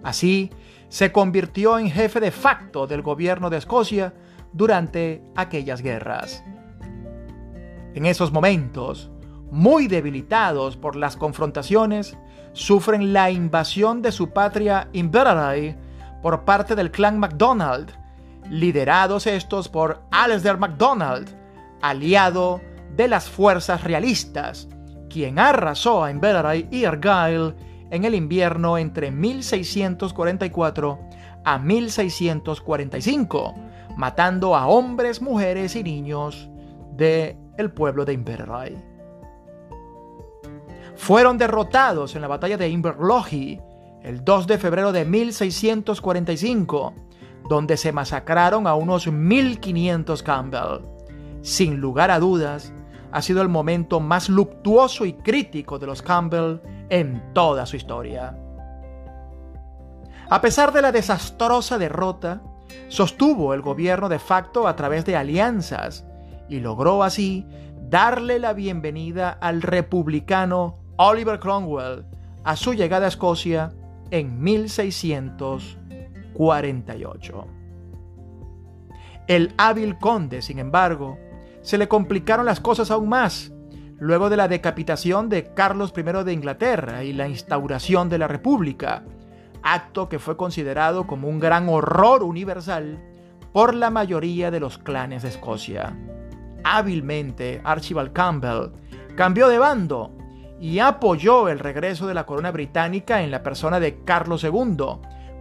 Así, 0.02 0.50
se 0.88 1.12
convirtió 1.12 1.78
en 1.78 1.90
jefe 1.90 2.18
de 2.18 2.32
facto 2.32 2.86
del 2.86 3.02
gobierno 3.02 3.48
de 3.48 3.58
Escocia 3.58 4.12
durante 4.52 5.22
aquellas 5.36 5.80
guerras. 5.80 6.44
En 7.94 8.04
esos 8.04 8.32
momentos, 8.32 9.10
muy 9.50 9.86
debilitados 9.86 10.76
por 10.76 10.96
las 10.96 11.16
confrontaciones, 11.16 12.16
sufren 12.52 13.12
la 13.12 13.30
invasión 13.30 14.02
de 14.02 14.10
su 14.10 14.30
patria 14.30 14.88
Inverary 14.92 15.76
por 16.20 16.44
parte 16.44 16.74
del 16.74 16.90
clan 16.90 17.18
MacDonald, 17.18 17.92
liderados 18.50 19.26
estos 19.26 19.68
por 19.68 20.02
Alasdair 20.10 20.58
MacDonald, 20.58 21.28
aliado 21.80 22.60
de 22.96 23.08
las 23.08 23.28
fuerzas 23.28 23.84
realistas, 23.84 24.68
quien 25.08 25.38
arrasó 25.38 26.04
a 26.04 26.10
Inverary 26.10 26.68
y 26.70 26.84
Argyll 26.84 27.54
en 27.90 28.04
el 28.04 28.14
invierno 28.14 28.78
entre 28.78 29.10
1644 29.10 30.98
a 31.44 31.58
1645, 31.58 33.54
matando 33.96 34.56
a 34.56 34.66
hombres, 34.66 35.20
mujeres 35.20 35.76
y 35.76 35.82
niños 35.82 36.48
del 36.92 37.36
el 37.58 37.70
pueblo 37.72 38.04
de 38.04 38.14
Inverary. 38.14 38.76
Fueron 40.96 41.36
derrotados 41.36 42.14
en 42.14 42.22
la 42.22 42.28
batalla 42.28 42.56
de 42.56 42.68
Inverlochie 42.68 43.60
el 44.02 44.24
2 44.24 44.46
de 44.46 44.58
febrero 44.58 44.92
de 44.92 45.04
1645 45.04 46.94
donde 47.48 47.76
se 47.76 47.92
masacraron 47.92 48.66
a 48.66 48.74
unos 48.74 49.06
1500 49.06 50.22
Campbell. 50.22 50.80
Sin 51.42 51.80
lugar 51.80 52.10
a 52.10 52.18
dudas, 52.18 52.72
ha 53.10 53.20
sido 53.22 53.42
el 53.42 53.48
momento 53.48 54.00
más 54.00 54.28
luctuoso 54.28 55.04
y 55.04 55.12
crítico 55.14 55.78
de 55.78 55.86
los 55.86 56.02
Campbell 56.02 56.60
en 56.88 57.22
toda 57.34 57.66
su 57.66 57.76
historia. 57.76 58.36
A 60.30 60.40
pesar 60.40 60.72
de 60.72 60.80
la 60.80 60.92
desastrosa 60.92 61.78
derrota, 61.78 62.42
sostuvo 62.88 63.52
el 63.52 63.60
gobierno 63.60 64.08
de 64.08 64.18
facto 64.18 64.66
a 64.66 64.76
través 64.76 65.04
de 65.04 65.16
alianzas 65.16 66.06
y 66.48 66.60
logró 66.60 67.02
así 67.02 67.46
darle 67.88 68.38
la 68.38 68.54
bienvenida 68.54 69.30
al 69.30 69.60
republicano 69.60 70.78
Oliver 70.96 71.38
Cromwell 71.38 72.06
a 72.44 72.56
su 72.56 72.72
llegada 72.72 73.06
a 73.06 73.08
Escocia 73.08 73.72
en 74.10 74.42
1600. 74.42 75.78
48. 76.34 77.46
El 79.28 79.54
hábil 79.56 79.98
conde, 79.98 80.42
sin 80.42 80.58
embargo, 80.58 81.18
se 81.62 81.78
le 81.78 81.88
complicaron 81.88 82.44
las 82.44 82.60
cosas 82.60 82.90
aún 82.90 83.08
más 83.08 83.52
luego 83.98 84.28
de 84.28 84.36
la 84.36 84.48
decapitación 84.48 85.28
de 85.28 85.54
Carlos 85.54 85.94
I 85.96 86.02
de 86.24 86.32
Inglaterra 86.32 87.04
y 87.04 87.12
la 87.12 87.28
instauración 87.28 88.08
de 88.08 88.18
la 88.18 88.26
República, 88.26 89.04
acto 89.62 90.08
que 90.08 90.18
fue 90.18 90.36
considerado 90.36 91.06
como 91.06 91.28
un 91.28 91.38
gran 91.38 91.68
horror 91.68 92.24
universal 92.24 93.00
por 93.52 93.74
la 93.74 93.90
mayoría 93.90 94.50
de 94.50 94.58
los 94.58 94.78
clanes 94.78 95.22
de 95.22 95.28
Escocia. 95.28 95.96
Hábilmente, 96.64 97.60
Archibald 97.62 98.12
Campbell 98.12 98.72
cambió 99.14 99.48
de 99.48 99.58
bando 99.58 100.16
y 100.60 100.80
apoyó 100.80 101.48
el 101.48 101.60
regreso 101.60 102.08
de 102.08 102.14
la 102.14 102.26
corona 102.26 102.50
británica 102.50 103.22
en 103.22 103.30
la 103.30 103.44
persona 103.44 103.78
de 103.78 104.02
Carlos 104.02 104.42
II, 104.42 104.76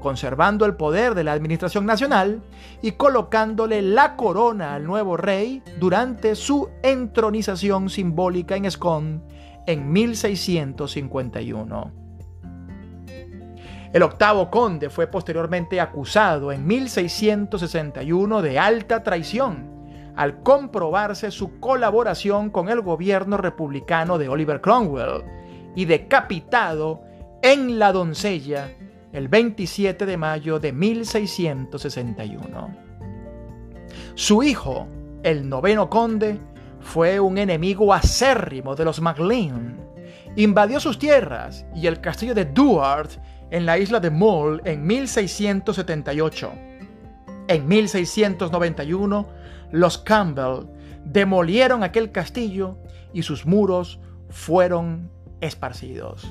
conservando 0.02 0.66
el 0.66 0.76
poder 0.76 1.16
de 1.16 1.24
la 1.24 1.32
administración 1.32 1.86
nacional 1.86 2.42
y 2.82 2.92
colocándole 2.94 3.82
la 3.82 4.18
corona 4.18 4.76
al 4.76 4.84
nuevo 4.84 5.16
rey 5.16 5.64
durante 5.80 6.36
su 6.36 6.70
entronización 6.84 7.90
simbólica 7.90 8.58
en 8.58 8.70
Scone 8.70 9.22
en 9.66 9.92
1651. 9.92 11.92
El 13.94 14.04
octavo 14.04 14.50
conde 14.50 14.90
fue 14.90 15.08
posteriormente 15.08 15.80
acusado 15.80 16.52
en 16.52 16.66
1661 16.66 18.42
de 18.42 18.60
alta 18.60 19.04
traición 19.04 19.72
al 20.16 20.44
comprobarse 20.44 21.32
su 21.32 21.60
colaboración 21.60 22.50
con 22.50 22.70
el 22.70 22.82
gobierno 22.82 23.38
republicano 23.38 24.18
de 24.18 24.30
Oliver 24.30 24.62
Cromwell 24.62 25.24
y 25.76 25.86
decapitado 25.86 27.02
en 27.42 27.80
la 27.80 27.92
doncella 27.92 28.70
el 29.14 29.28
27 29.28 30.06
de 30.06 30.18
mayo 30.18 30.60
de 30.60 30.72
1661. 30.72 32.78
Su 34.16 34.44
hijo, 34.44 34.88
el 35.24 35.50
noveno 35.50 35.90
conde, 35.90 36.40
fue 36.80 37.20
un 37.20 37.38
enemigo 37.38 37.94
acérrimo 37.94 38.76
de 38.76 38.86
los 38.86 39.02
MacLean. 39.02 39.78
Invadió 40.36 40.80
sus 40.80 40.98
tierras 40.98 41.66
y 41.76 41.88
el 41.88 42.02
castillo 42.02 42.34
de 42.34 42.46
Duart 42.46 43.12
en 43.52 43.66
la 43.66 43.78
isla 43.78 44.00
de 44.00 44.10
Mull 44.10 44.62
en 44.66 44.88
1678. 44.88 46.52
En 47.48 47.68
1691, 47.68 49.28
los 49.72 49.98
Campbell 49.98 50.68
demolieron 51.04 51.84
aquel 51.84 52.12
castillo 52.12 52.78
y 53.14 53.24
sus 53.24 53.46
muros 53.46 54.00
fueron 54.30 55.12
esparcidos. 55.42 56.26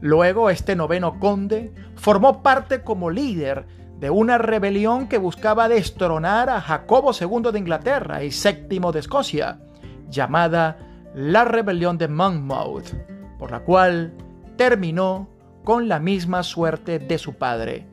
Luego 0.00 0.50
este 0.50 0.76
noveno 0.76 1.18
conde 1.18 1.72
formó 1.96 2.42
parte 2.42 2.82
como 2.82 3.10
líder 3.10 3.66
de 3.98 4.10
una 4.10 4.38
rebelión 4.38 5.08
que 5.08 5.18
buscaba 5.18 5.68
destronar 5.68 6.48
a 6.48 6.60
Jacobo 6.60 7.10
II 7.12 7.52
de 7.52 7.58
Inglaterra 7.58 8.24
y 8.24 8.30
VII 8.30 8.92
de 8.92 8.98
Escocia, 8.98 9.60
llamada 10.08 10.78
la 11.14 11.44
Rebelión 11.44 11.98
de 11.98 12.08
Monmouth, 12.08 12.94
por 13.38 13.50
la 13.50 13.60
cual 13.60 14.14
terminó 14.56 15.28
con 15.64 15.88
la 15.88 15.98
misma 15.98 16.42
suerte 16.42 16.98
de 16.98 17.18
su 17.18 17.34
padre, 17.34 17.86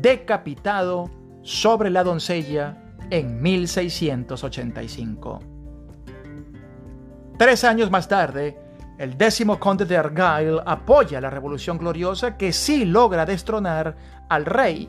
decapitado 0.00 1.08
sobre 1.42 1.90
la 1.90 2.02
doncella 2.02 2.78
en 3.10 3.40
1685. 3.40 5.40
Tres 7.38 7.62
años 7.64 7.90
más 7.90 8.08
tarde, 8.08 8.58
el 8.98 9.18
décimo 9.18 9.58
conde 9.58 9.84
de 9.86 9.96
Argyle 9.96 10.60
apoya 10.64 11.20
la 11.20 11.30
Revolución 11.30 11.78
Gloriosa 11.78 12.36
que 12.36 12.52
sí 12.52 12.84
logra 12.84 13.26
destronar 13.26 13.96
al 14.28 14.44
rey 14.44 14.88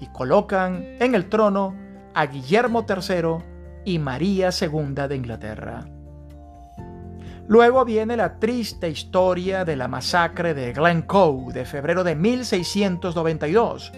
y 0.00 0.06
colocan 0.06 0.96
en 0.98 1.14
el 1.14 1.28
trono 1.28 1.74
a 2.14 2.26
Guillermo 2.26 2.84
III 2.88 3.44
y 3.84 3.98
María 3.98 4.50
II 4.50 4.94
de 5.08 5.16
Inglaterra. 5.16 5.86
Luego 7.46 7.84
viene 7.84 8.16
la 8.16 8.38
triste 8.38 8.90
historia 8.90 9.64
de 9.64 9.76
la 9.76 9.88
masacre 9.88 10.52
de 10.52 10.72
Glencoe 10.72 11.52
de 11.52 11.64
febrero 11.64 12.04
de 12.04 12.14
1692, 12.14 13.92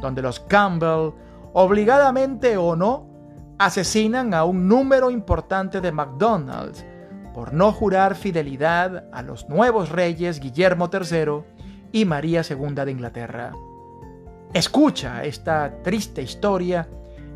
donde 0.00 0.22
los 0.22 0.40
Campbell, 0.40 1.10
obligadamente 1.54 2.56
o 2.56 2.76
no, 2.76 3.08
asesinan 3.58 4.34
a 4.34 4.44
un 4.44 4.68
número 4.68 5.10
importante 5.10 5.80
de 5.80 5.90
MacDonalds 5.90 6.84
por 7.34 7.52
no 7.52 7.72
jurar 7.72 8.14
fidelidad 8.14 9.04
a 9.12 9.22
los 9.22 9.48
nuevos 9.48 9.90
reyes 9.90 10.40
Guillermo 10.40 10.88
III 10.90 11.42
y 11.92 12.04
María 12.04 12.42
II 12.48 12.74
de 12.74 12.90
Inglaterra. 12.90 13.52
Escucha 14.52 15.24
esta 15.24 15.82
triste 15.82 16.22
historia 16.22 16.88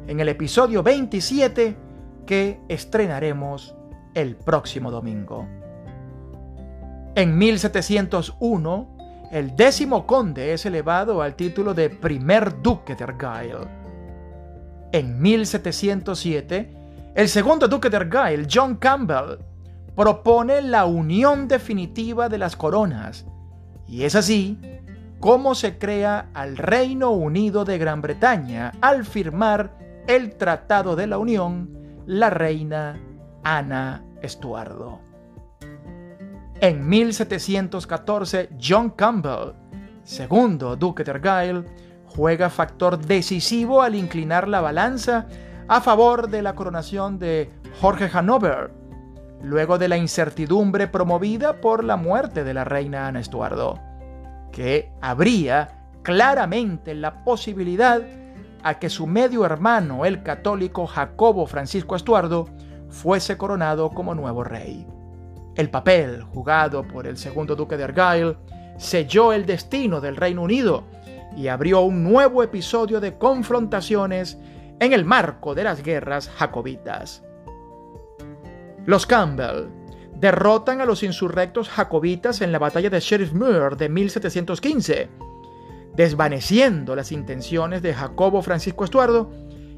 en 0.06 0.20
el 0.20 0.28
episodio 0.28 0.84
27 0.84 1.76
que 2.24 2.60
estrenaremos 2.68 3.74
el 4.14 4.36
próximo 4.36 4.90
domingo. 4.90 5.46
En 7.16 7.36
1701, 7.36 8.96
el 9.32 9.56
décimo 9.56 10.06
conde 10.06 10.52
es 10.52 10.64
elevado 10.64 11.20
al 11.20 11.34
título 11.34 11.74
de 11.74 11.90
primer 11.90 12.62
duque 12.62 12.94
de 12.94 13.04
Argyle. 13.04 13.68
En 14.92 15.20
1707, 15.20 16.76
el 17.16 17.28
segundo 17.28 17.66
duque 17.66 17.90
de 17.90 17.96
Argyle, 17.96 18.46
John 18.48 18.76
Campbell, 18.76 19.38
propone 19.98 20.62
la 20.62 20.84
unión 20.84 21.48
definitiva 21.48 22.28
de 22.28 22.38
las 22.38 22.54
coronas, 22.54 23.26
y 23.88 24.04
es 24.04 24.14
así 24.14 24.56
como 25.18 25.56
se 25.56 25.76
crea 25.76 26.30
al 26.34 26.56
Reino 26.56 27.10
Unido 27.10 27.64
de 27.64 27.78
Gran 27.78 28.00
Bretaña 28.00 28.70
al 28.80 29.04
firmar 29.04 29.76
el 30.06 30.36
Tratado 30.36 30.94
de 30.94 31.08
la 31.08 31.18
Unión 31.18 32.04
la 32.06 32.30
reina 32.30 33.00
Ana 33.42 34.04
Estuardo. 34.22 35.00
En 36.60 36.88
1714, 36.88 38.50
John 38.62 38.90
Campbell, 38.90 39.54
segundo 40.04 40.76
duque 40.76 41.02
de 41.02 41.10
Argyle, 41.10 41.64
juega 42.06 42.50
factor 42.50 43.04
decisivo 43.04 43.82
al 43.82 43.96
inclinar 43.96 44.46
la 44.46 44.60
balanza 44.60 45.26
a 45.66 45.80
favor 45.80 46.28
de 46.30 46.42
la 46.42 46.54
coronación 46.54 47.18
de 47.18 47.50
Jorge 47.80 48.08
Hanover, 48.12 48.77
luego 49.42 49.78
de 49.78 49.88
la 49.88 49.96
incertidumbre 49.96 50.88
promovida 50.88 51.60
por 51.60 51.84
la 51.84 51.96
muerte 51.96 52.44
de 52.44 52.54
la 52.54 52.64
reina 52.64 53.06
Ana 53.06 53.20
Estuardo, 53.20 53.78
que 54.52 54.90
abría 55.00 55.86
claramente 56.02 56.94
la 56.94 57.24
posibilidad 57.24 58.02
a 58.62 58.78
que 58.78 58.90
su 58.90 59.06
medio 59.06 59.44
hermano, 59.44 60.04
el 60.04 60.22
católico 60.22 60.86
Jacobo 60.86 61.46
Francisco 61.46 61.96
Estuardo, 61.96 62.48
fuese 62.88 63.36
coronado 63.36 63.90
como 63.90 64.14
nuevo 64.14 64.42
rey. 64.42 64.86
El 65.54 65.70
papel 65.70 66.22
jugado 66.22 66.86
por 66.86 67.06
el 67.06 67.16
segundo 67.16 67.56
duque 67.56 67.76
de 67.76 67.84
Argyle 67.84 68.36
selló 68.78 69.32
el 69.32 69.44
destino 69.44 70.00
del 70.00 70.16
Reino 70.16 70.42
Unido 70.42 70.84
y 71.36 71.48
abrió 71.48 71.80
un 71.82 72.04
nuevo 72.04 72.42
episodio 72.42 73.00
de 73.00 73.18
confrontaciones 73.18 74.38
en 74.80 74.92
el 74.92 75.04
marco 75.04 75.54
de 75.54 75.64
las 75.64 75.82
guerras 75.82 76.28
jacobitas. 76.28 77.22
Los 78.88 79.04
Campbell 79.04 79.68
derrotan 80.14 80.80
a 80.80 80.86
los 80.86 81.02
insurrectos 81.02 81.68
jacobitas 81.68 82.40
en 82.40 82.52
la 82.52 82.58
batalla 82.58 82.88
de 82.88 83.00
Sheriff 83.00 83.34
Muir 83.34 83.76
de 83.76 83.90
1715, 83.90 85.10
desvaneciendo 85.94 86.96
las 86.96 87.12
intenciones 87.12 87.82
de 87.82 87.92
Jacobo 87.92 88.40
Francisco 88.40 88.84
Estuardo 88.84 89.30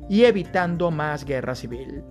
y 0.09 0.27
evitando 0.27 0.93
más 0.93 1.25
guerra 1.25 1.57
civil. 1.57 2.05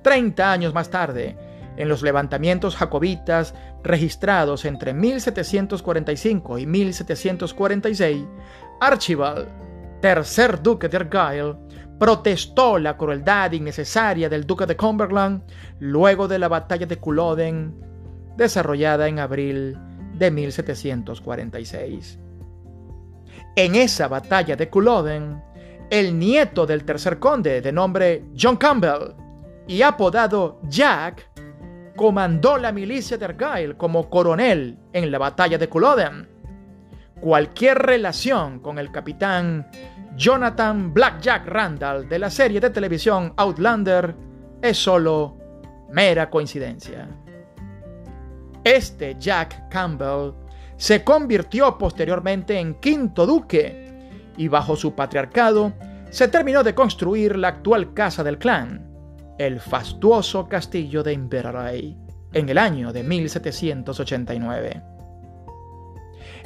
Treinta 0.00 0.50
años 0.50 0.72
más 0.72 0.88
tarde, 0.88 1.36
en 1.76 1.90
los 1.90 2.00
levantamientos 2.00 2.74
jacobitas 2.74 3.54
registrados 3.84 4.64
entre 4.64 4.94
1745 4.94 6.56
y 6.56 6.64
1746, 6.64 8.24
Archibald, 8.80 9.46
tercer 10.00 10.62
duque 10.62 10.88
de 10.88 10.96
Argyle, 10.96 11.56
protestó 12.00 12.78
la 12.78 12.96
crueldad 12.96 13.52
innecesaria 13.52 14.30
del 14.30 14.46
duque 14.46 14.64
de 14.64 14.74
Cumberland 14.74 15.42
luego 15.80 16.26
de 16.28 16.38
la 16.38 16.48
batalla 16.48 16.86
de 16.86 16.96
Culloden, 16.96 17.74
desarrollada 18.38 19.06
en 19.06 19.18
abril 19.18 19.76
de 20.14 20.30
1746. 20.30 22.18
En 23.54 23.74
esa 23.74 24.08
batalla 24.08 24.56
de 24.56 24.70
Culloden, 24.70 25.42
el 25.90 26.18
nieto 26.18 26.64
del 26.64 26.84
tercer 26.84 27.18
conde, 27.18 27.60
de 27.60 27.70
nombre 27.70 28.24
John 28.34 28.56
Campbell 28.56 29.12
y 29.68 29.82
apodado 29.82 30.58
Jack, 30.70 31.30
comandó 31.96 32.56
la 32.56 32.72
milicia 32.72 33.18
de 33.18 33.26
Argyle 33.26 33.76
como 33.76 34.08
coronel 34.08 34.78
en 34.94 35.10
la 35.10 35.18
batalla 35.18 35.58
de 35.58 35.68
Culloden. 35.68 36.29
Cualquier 37.20 37.78
relación 37.78 38.60
con 38.60 38.78
el 38.78 38.90
capitán 38.90 39.68
Jonathan 40.16 40.94
Blackjack 40.94 41.46
Randall 41.46 42.08
de 42.08 42.18
la 42.18 42.30
serie 42.30 42.60
de 42.60 42.70
televisión 42.70 43.34
Outlander 43.36 44.14
es 44.62 44.78
solo 44.78 45.36
mera 45.90 46.30
coincidencia. 46.30 47.08
Este 48.64 49.16
Jack 49.18 49.68
Campbell 49.68 50.32
se 50.76 51.04
convirtió 51.04 51.76
posteriormente 51.76 52.58
en 52.58 52.74
quinto 52.76 53.26
duque 53.26 53.90
y 54.38 54.48
bajo 54.48 54.74
su 54.74 54.94
patriarcado 54.94 55.74
se 56.08 56.28
terminó 56.28 56.62
de 56.62 56.74
construir 56.74 57.36
la 57.36 57.48
actual 57.48 57.92
casa 57.92 58.24
del 58.24 58.38
clan, 58.38 58.90
el 59.38 59.60
fastuoso 59.60 60.48
castillo 60.48 61.02
de 61.02 61.12
Inverary 61.12 61.96
en 62.32 62.48
el 62.48 62.56
año 62.56 62.92
de 62.92 63.02
1789. 63.02 64.99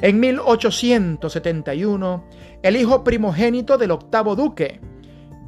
En 0.01 0.19
1871, 0.19 2.25
el 2.61 2.75
hijo 2.75 3.03
primogénito 3.03 3.77
del 3.77 3.91
octavo 3.91 4.35
duque, 4.35 4.81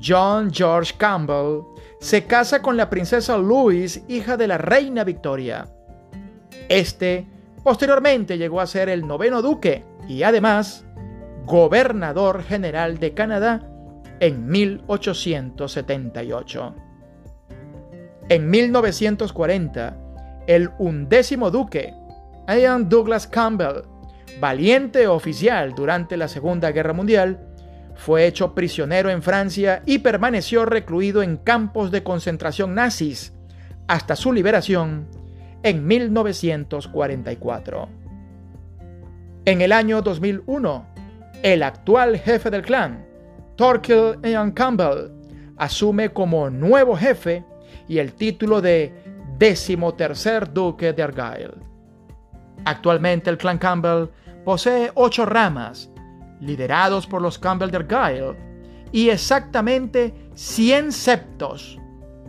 John 0.02 0.54
George 0.54 0.94
Campbell, 0.98 1.64
se 2.00 2.24
casa 2.26 2.62
con 2.62 2.78
la 2.78 2.90
princesa 2.90 3.38
Louise, 3.38 4.06
hija 4.08 4.38
de 4.38 4.48
la 4.48 4.58
reina 4.58 5.04
Victoria. 5.04 5.68
Este 6.70 7.28
posteriormente 7.64 8.38
llegó 8.38 8.62
a 8.62 8.68
ser 8.68 8.88
el 8.90 9.06
noveno 9.06 9.42
duque 9.42 9.84
y 10.08 10.24
además 10.24 10.86
gobernador 11.46 12.44
general 12.44 13.00
de 13.00 13.14
Canadá 13.14 13.70
en 14.20 14.48
1878. 14.48 16.76
En 18.30 18.50
1940, 18.50 19.98
el 20.48 20.70
undécimo 20.78 21.50
duque, 21.52 21.94
Ian 22.48 22.90
Douglas 22.90 23.26
Campbell, 23.28 23.84
valiente 24.40 25.08
oficial 25.08 25.74
durante 25.76 26.18
la 26.18 26.28
Segunda 26.28 26.72
Guerra 26.72 26.94
Mundial, 26.94 27.40
fue 27.96 28.28
hecho 28.28 28.54
prisionero 28.54 29.10
en 29.10 29.24
Francia 29.24 29.82
y 29.86 30.00
permaneció 30.00 30.66
recluido 30.66 31.24
en 31.24 31.38
campos 31.38 31.92
de 31.92 32.04
concentración 32.04 32.76
nazis 32.76 33.34
hasta 33.88 34.16
su 34.16 34.32
liberación 34.32 35.08
en 35.64 35.86
1944. 35.86 37.90
En 39.46 39.62
el 39.62 39.72
año 39.72 40.02
2001, 40.02 40.86
el 41.42 41.64
actual 41.64 42.20
jefe 42.20 42.50
del 42.50 42.62
clan, 42.62 43.06
Torquil 43.56 44.18
Ian 44.24 44.52
Campbell, 44.52 45.12
asume 45.58 46.10
como 46.10 46.50
nuevo 46.50 46.96
jefe 46.96 47.44
y 47.88 48.00
el 48.00 48.14
título 48.14 48.62
de 48.62 48.94
decimotercer 49.38 50.54
duque 50.54 50.94
de 50.94 51.04
Argyle. 51.04 51.54
Actualmente 52.66 53.30
el 53.30 53.38
clan 53.38 53.58
Campbell 53.58 54.10
posee 54.44 54.92
ocho 54.96 55.26
ramas, 55.26 55.90
liderados 56.40 57.08
por 57.08 57.22
los 57.22 57.38
Campbell 57.38 57.76
Argyle, 57.76 58.36
y 58.92 59.10
exactamente 59.10 60.30
100 60.36 60.92
septos, 60.92 61.78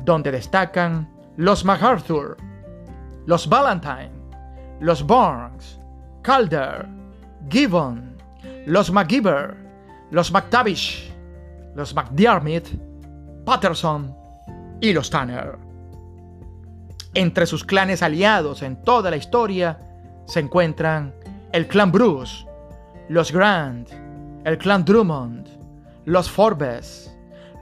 donde 0.04 0.32
destacan 0.32 1.08
los 1.36 1.64
MacArthur, 1.64 2.36
los 3.26 3.48
Valentine, 3.48 4.10
los 4.80 5.06
Barnes, 5.06 5.78
Calder, 6.22 6.86
Gibbon, 7.48 8.16
los 8.66 8.90
MacGyver, 8.90 9.56
los 10.10 10.32
McTavish, 10.32 11.12
los 11.74 11.94
McDiarmid, 11.94 12.62
Patterson 13.44 14.14
y 14.80 14.92
los 14.92 15.10
Tanner. 15.10 15.58
Entre 17.14 17.46
sus 17.46 17.64
clanes 17.64 18.02
aliados 18.02 18.62
en 18.62 18.82
toda 18.82 19.10
la 19.10 19.16
historia 19.16 19.78
se 20.28 20.40
encuentran 20.40 21.14
el 21.52 21.66
clan 21.66 21.90
Bruce, 21.90 22.46
los 23.08 23.32
Grant, 23.32 23.88
el 24.44 24.58
clan 24.58 24.84
Drummond, 24.84 25.48
los 26.04 26.30
Forbes, 26.30 27.10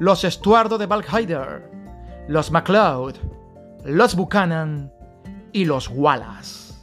los 0.00 0.24
Estuardo 0.24 0.76
de 0.76 0.86
Balkhider, 0.86 1.70
los 2.26 2.50
MacLeod, 2.50 3.14
los 3.84 4.16
Buchanan 4.16 4.92
y 5.52 5.64
los 5.64 5.88
Wallace. 5.88 6.74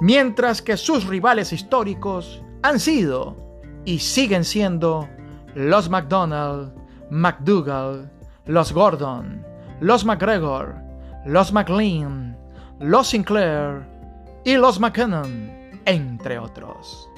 Mientras 0.00 0.60
que 0.60 0.76
sus 0.76 1.06
rivales 1.06 1.52
históricos 1.52 2.42
han 2.62 2.80
sido 2.80 3.36
y 3.84 4.00
siguen 4.00 4.44
siendo 4.44 5.08
los 5.54 5.88
MacDonald, 5.88 6.72
MacDougall, 7.10 8.10
los 8.46 8.72
Gordon, 8.72 9.46
los 9.80 10.04
McGregor, 10.04 10.74
los 11.24 11.52
McLean, 11.52 12.36
los 12.80 13.08
Sinclair 13.08 13.89
y 14.44 14.56
los 14.56 14.80
McKinnon, 14.80 15.80
entre 15.84 16.38
otros. 16.38 17.08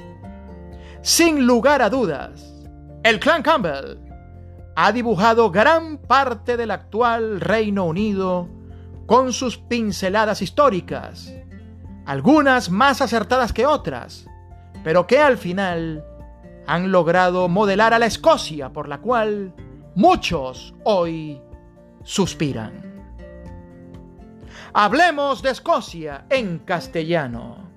Sin 1.02 1.46
lugar 1.46 1.82
a 1.82 1.90
dudas, 1.90 2.52
el 3.02 3.18
clan 3.18 3.42
Campbell 3.42 3.98
ha 4.76 4.92
dibujado 4.92 5.50
gran 5.50 5.98
parte 5.98 6.56
del 6.56 6.70
actual 6.70 7.40
Reino 7.40 7.84
Unido 7.84 8.48
con 9.06 9.32
sus 9.32 9.58
pinceladas 9.58 10.42
históricas, 10.42 11.34
algunas 12.06 12.70
más 12.70 13.02
acertadas 13.02 13.52
que 13.52 13.66
otras, 13.66 14.26
pero 14.84 15.06
que 15.06 15.18
al 15.18 15.36
final 15.36 16.04
han 16.66 16.92
logrado 16.92 17.48
modelar 17.48 17.92
a 17.92 17.98
la 17.98 18.06
Escocia 18.06 18.72
por 18.72 18.88
la 18.88 18.98
cual 18.98 19.52
muchos 19.94 20.74
hoy 20.84 21.40
suspiran. 22.04 22.91
Hablemos 24.74 25.42
de 25.42 25.50
Escocia 25.50 26.24
en 26.30 26.60
castellano. 26.60 27.70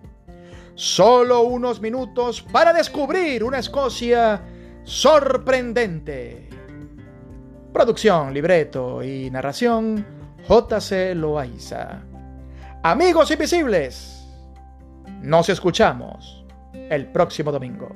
Solo 0.75 1.41
unos 1.41 1.81
minutos 1.81 2.41
para 2.41 2.71
descubrir 2.71 3.43
una 3.43 3.59
Escocia 3.59 4.41
sorprendente. 4.85 6.47
Producción, 7.73 8.33
libreto 8.33 9.03
y 9.03 9.29
narración 9.29 10.05
JC 10.47 11.13
Loaiza. 11.15 12.01
Amigos 12.83 13.29
invisibles, 13.29 14.25
nos 15.21 15.49
escuchamos 15.49 16.45
el 16.73 17.07
próximo 17.11 17.51
domingo. 17.51 17.89